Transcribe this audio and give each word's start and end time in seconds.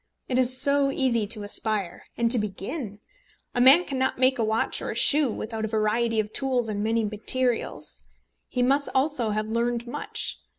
It 0.27 0.39
is 0.39 0.59
so 0.59 0.89
easy 0.89 1.27
to 1.27 1.43
aspire, 1.43 2.05
and 2.17 2.31
to 2.31 2.39
begin! 2.39 2.99
A 3.53 3.61
man 3.61 3.85
cannot 3.85 4.17
make 4.17 4.39
a 4.39 4.43
watch 4.43 4.81
or 4.81 4.89
a 4.89 4.95
shoe 4.95 5.31
without 5.31 5.63
a 5.63 5.67
variety 5.67 6.19
of 6.19 6.33
tools 6.33 6.69
and 6.69 6.83
many 6.83 7.05
materials. 7.05 8.01
He 8.47 8.63
must 8.63 8.89
also 8.95 9.29
have 9.29 9.47
learned 9.47 9.85
much. 9.85 10.39